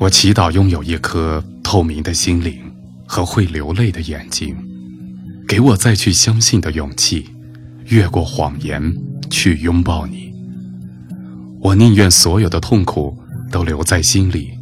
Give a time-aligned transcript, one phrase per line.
[0.00, 2.58] 我祈祷拥有一颗透明的心灵
[3.06, 4.56] 和会流泪的眼睛，
[5.46, 7.28] 给我再去相信的勇气，
[7.84, 8.82] 越过谎言
[9.28, 10.32] 去拥抱你。
[11.60, 13.14] 我宁愿所有的痛苦
[13.52, 14.52] 都留在心里，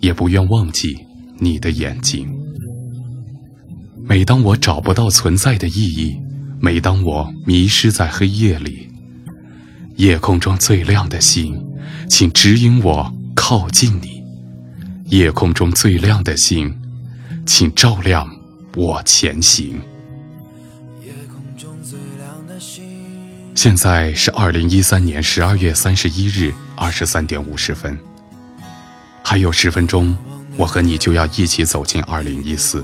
[0.00, 0.98] 也不愿忘记
[1.38, 2.28] 你的眼睛。
[4.04, 6.16] 每当我找不到存在的意义，
[6.58, 8.88] 每当我迷失在黑夜里，
[9.94, 11.64] 夜空中最亮的星，
[12.10, 14.11] 请指引我靠近你。
[15.12, 16.74] 夜空中最亮的星，
[17.44, 18.34] 请照亮
[18.74, 19.78] 我前行。
[23.54, 27.98] 现在是二零一三年十二月三十一日二十三点五十分，
[29.22, 30.16] 还有十分钟，
[30.56, 32.82] 我和你就要一起走进二零一四。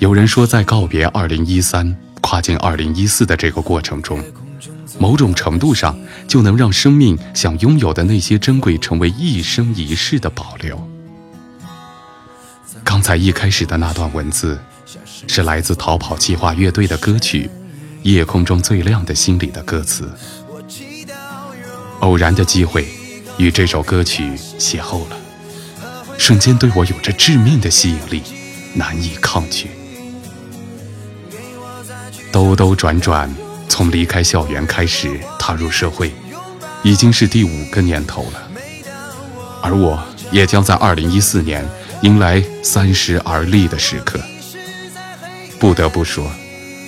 [0.00, 4.22] 有人说，在告别二零一三、跨进二零一四的这个过程中。
[4.98, 10.88] 某种程度上，就能让生命想拥有的那些珍贵，成为一生一世的保留。
[12.82, 14.58] 刚才一开始的那段文字，
[15.26, 17.44] 是来自逃跑计划乐队的歌曲
[18.02, 20.10] 《夜空中最亮的星》里的歌词。
[22.00, 22.86] 偶然的机会，
[23.38, 25.16] 与这首歌曲邂逅了，
[26.18, 28.22] 瞬间对我有着致命的吸引力，
[28.74, 29.68] 难以抗拒。
[32.30, 33.34] 兜兜转转。
[33.76, 36.10] 从离开校园开始踏入社会，
[36.82, 38.50] 已经是第五个年头了，
[39.60, 41.62] 而我也将在二零一四年
[42.00, 44.18] 迎来三十而立的时刻。
[45.60, 46.26] 不得不说，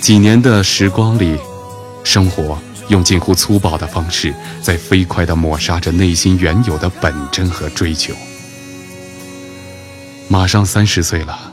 [0.01, 1.37] 几年的时光里，
[2.03, 8.15] 生活用近乎粗暴的方式，在飞快地抹杀着内心原有的本真和追求。
[10.27, 11.48] 马上三十岁了，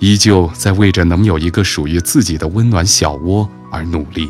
[0.00, 3.48] 依旧在为着能有一个属于自己的温暖小窝。
[3.72, 4.28] 而努力，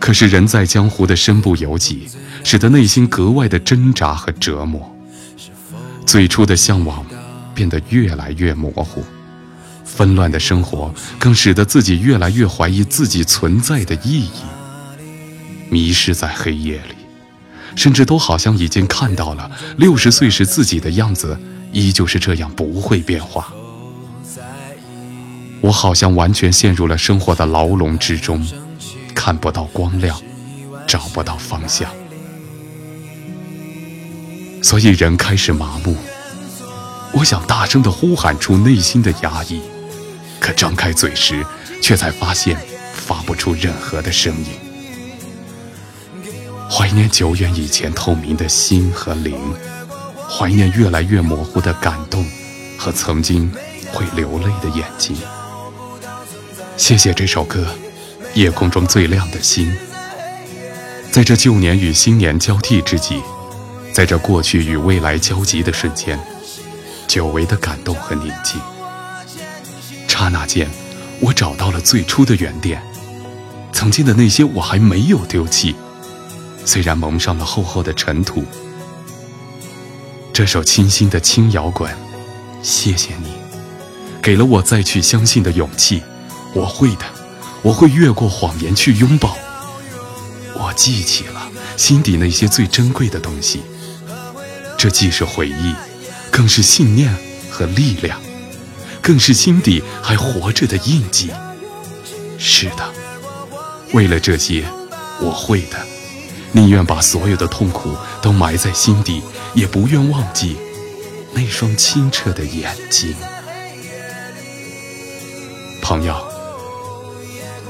[0.00, 2.08] 可是人在江湖的身不由己，
[2.42, 4.92] 使得内心格外的挣扎和折磨。
[6.04, 7.06] 最初的向往
[7.54, 9.04] 变得越来越模糊，
[9.84, 14.30] 纷乱的生活更使得自己越来越怀疑自己存在的意义，
[15.70, 16.96] 迷失在黑夜里，
[17.76, 21.38] 甚至都好像已经看到了六十岁时自己的样子，
[21.70, 23.52] 依旧是这样不会变化。
[25.62, 28.44] 我好像完全陷入了生活的牢笼之中，
[29.14, 30.20] 看不到光亮，
[30.88, 31.88] 找不到方向，
[34.60, 35.96] 所以人开始麻木。
[37.12, 39.60] 我想大声地呼喊出内心的压抑，
[40.40, 41.46] 可张开嘴时，
[41.80, 42.58] 却才发现
[42.92, 44.46] 发不出任何的声音。
[46.68, 49.38] 怀念久远以前透明的心和灵，
[50.28, 52.26] 怀念越来越模糊的感动
[52.76, 53.52] 和曾经
[53.92, 55.16] 会流泪的眼睛。
[56.82, 57.64] 谢谢这首歌，
[58.34, 59.70] 《夜空中最亮的星》。
[61.12, 63.22] 在这旧年与新年交替之际，
[63.92, 66.18] 在这过去与未来交集的瞬间，
[67.06, 68.60] 久违的感动和宁静。
[70.08, 70.68] 刹那间，
[71.20, 72.82] 我找到了最初的原点，
[73.72, 75.76] 曾经的那些我还没有丢弃，
[76.64, 78.42] 虽然蒙上了厚厚的尘土。
[80.32, 81.88] 这首清新的轻摇滚，
[82.60, 83.34] 谢谢你，
[84.20, 86.02] 给了我再去相信的勇气。
[86.54, 87.04] 我会的，
[87.62, 89.36] 我会越过谎言去拥抱。
[90.54, 93.62] 我记起了心底那些最珍贵的东西，
[94.76, 95.74] 这既是回忆，
[96.30, 97.16] 更是信念
[97.50, 98.20] 和力量，
[99.00, 101.30] 更是心底还活着的印记。
[102.38, 102.92] 是的，
[103.92, 104.64] 为了这些，
[105.20, 105.78] 我会的，
[106.52, 109.22] 宁愿把所有的痛苦都埋在心底，
[109.54, 110.58] 也不愿忘记
[111.32, 113.14] 那双清澈的眼睛，
[115.80, 116.41] 朋友。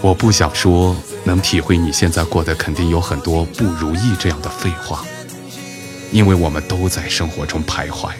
[0.02, 5.04] 我不想说能体会你现在过得肯定有很多不如意这样的废话，
[6.10, 8.10] 因为我们都在生活中徘徊。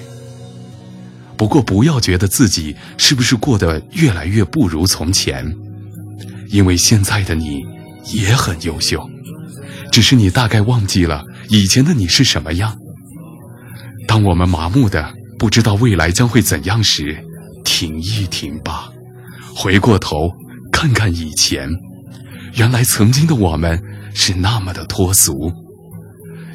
[1.37, 5.53] 不过不要觉得自己是不是过得越来越不如从前，
[6.51, 7.65] 因为现在的你
[8.13, 9.05] 也很优秀，
[9.91, 12.79] 只是你大概忘记了以前的你是什么样。
[14.07, 17.19] 当我们麻木的不知道未来将会怎样时，
[17.65, 18.89] 停一停吧，
[19.53, 20.31] 回过头。
[20.83, 21.71] 看看以前，
[22.57, 23.81] 原来曾经的我们
[24.15, 25.33] 是那么的脱俗。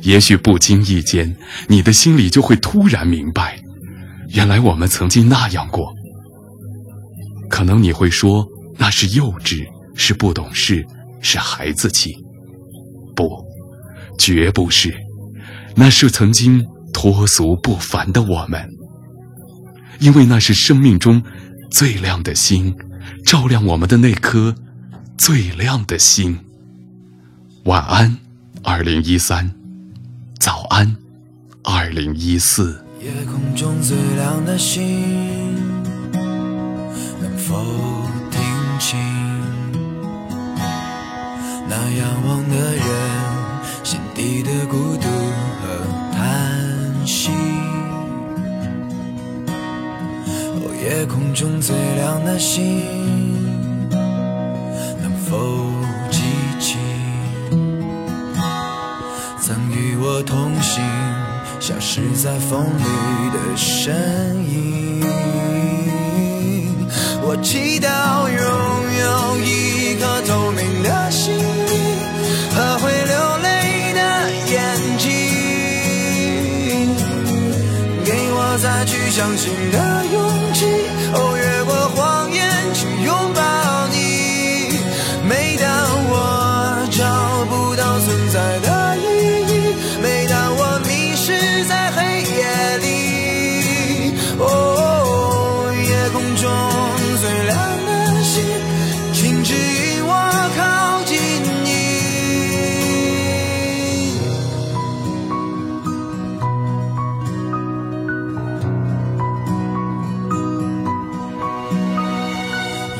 [0.01, 1.33] 也许不经意间，
[1.69, 3.57] 你的心里就会突然明白，
[4.31, 5.93] 原来我们曾经那样过。
[7.49, 8.45] 可能你会说
[8.77, 9.65] 那是幼稚，
[9.95, 10.85] 是不懂事，
[11.21, 12.13] 是孩子气。
[13.15, 13.29] 不，
[14.19, 14.93] 绝不是，
[15.73, 18.69] 那是曾经脱俗不凡的我们。
[20.01, 21.23] 因为那是生命中
[21.71, 22.75] 最亮的星。
[23.27, 24.55] 照亮我们的那颗
[25.17, 26.39] 最亮的星。
[27.65, 28.19] 晚安，
[28.63, 29.49] 二零一三；
[30.39, 30.95] 早安，
[31.61, 32.81] 二零一四。
[33.01, 35.53] 夜空中最亮的星，
[37.21, 37.61] 能否
[38.31, 38.39] 听
[38.79, 38.97] 清
[41.67, 42.85] 那仰望的人
[43.83, 45.16] 心底的孤独
[51.07, 52.83] 空中最亮的星，
[55.01, 55.71] 能否
[56.11, 56.21] 记
[56.59, 56.77] 起
[59.41, 60.83] 曾与我同行？
[61.59, 62.83] 消失在风里
[63.31, 65.03] 的身影。
[67.23, 68.26] 我祈祷
[78.67, 80.65] 再去相信的勇气。
[81.13, 81.63] 哦，越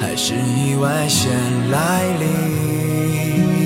[0.00, 1.30] 还是意外先
[1.70, 3.57] 来临？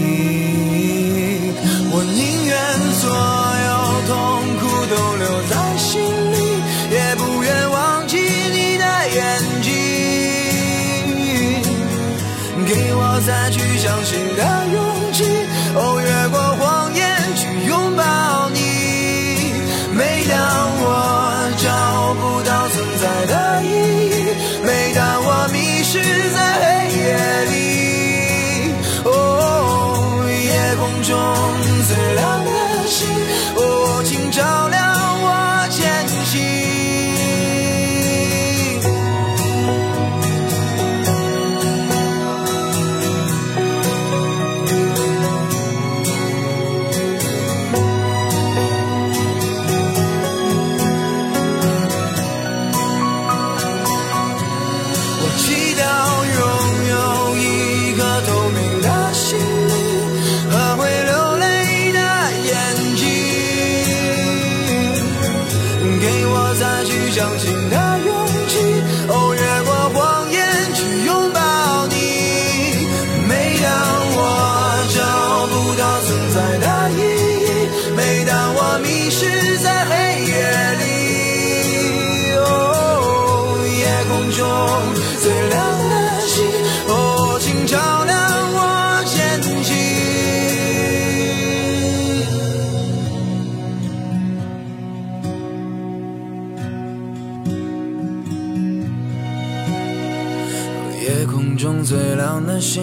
[102.46, 102.82] 的心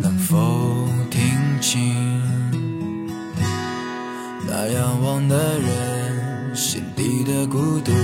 [0.00, 0.36] 能否
[1.10, 1.22] 听
[1.60, 1.94] 清
[4.46, 8.03] 那仰望的人心底的孤独？